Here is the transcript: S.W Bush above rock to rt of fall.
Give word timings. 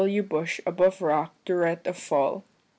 S.W 0.03 0.23
Bush 0.23 0.59
above 0.65 0.99
rock 1.03 1.35
to 1.45 1.53
rt 1.53 1.85
of 1.85 1.95
fall. 1.95 2.43